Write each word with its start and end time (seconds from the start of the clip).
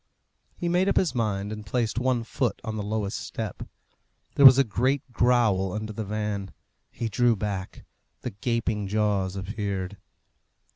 He 0.57 0.67
made 0.67 0.89
up 0.89 0.97
his 0.97 1.13
mind, 1.13 1.51
and 1.51 1.63
placed 1.63 1.99
one 1.99 2.23
foot 2.23 2.59
on 2.63 2.75
the 2.75 2.81
lowest 2.81 3.19
step. 3.19 3.61
There 4.33 4.47
was 4.47 4.57
a 4.57 4.63
great 4.63 5.03
growl 5.11 5.73
under 5.73 5.93
the 5.93 6.03
van. 6.03 6.53
He 6.89 7.07
drew 7.07 7.35
back. 7.35 7.85
The 8.21 8.31
gaping 8.31 8.87
jaws 8.87 9.35
appeared. 9.35 9.97